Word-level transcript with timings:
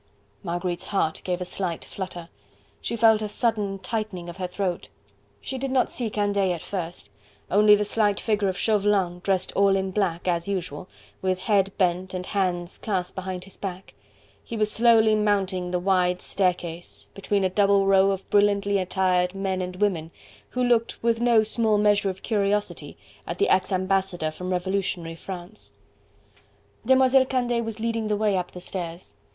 Marguerite's 0.41 0.85
heart 0.85 1.21
gave 1.23 1.41
a 1.41 1.45
slight 1.45 1.85
flutter; 1.85 2.29
she 2.81 2.95
felt 2.95 3.21
a 3.21 3.27
sudden 3.27 3.77
tightening 3.77 4.29
of 4.29 4.39
the 4.39 4.47
throat. 4.47 4.89
She 5.41 5.59
did 5.59 5.69
not 5.69 5.91
see 5.91 6.09
Candeille 6.09 6.55
at 6.55 6.63
first, 6.63 7.11
only 7.51 7.75
the 7.75 7.85
slight 7.85 8.19
figure 8.19 8.47
of 8.47 8.57
Chauvelin 8.57 9.19
dressed 9.19 9.51
all 9.55 9.75
in 9.75 9.91
black, 9.91 10.27
as 10.27 10.47
usual, 10.47 10.89
with 11.21 11.41
head 11.41 11.71
bent 11.77 12.15
and 12.15 12.25
hands 12.25 12.79
clasped 12.79 13.13
behind 13.13 13.43
his 13.43 13.57
back; 13.57 13.93
he 14.43 14.57
was 14.57 14.71
slowly 14.71 15.13
mounting 15.13 15.69
the 15.69 15.77
wide 15.77 16.19
staircase, 16.19 17.07
between 17.13 17.43
a 17.43 17.47
double 17.49 17.85
row 17.85 18.09
of 18.09 18.27
brilliantly 18.31 18.79
attired 18.79 19.35
men 19.35 19.61
and 19.61 19.75
women, 19.75 20.09
who 20.49 20.63
looked 20.63 20.97
with 21.03 21.21
no 21.21 21.43
small 21.43 21.77
measure 21.77 22.09
of 22.09 22.23
curiosity 22.23 22.97
at 23.27 23.37
the 23.37 23.49
ex 23.49 23.71
ambassador 23.71 24.31
from 24.31 24.49
revolutionary 24.51 25.13
France. 25.15 25.73
Demoiselle 26.87 27.27
Candeille 27.27 27.61
was 27.61 27.79
leading 27.79 28.07
the 28.07 28.17
way 28.17 28.35
up 28.35 28.49
the 28.49 28.59
stairs. 28.61 29.15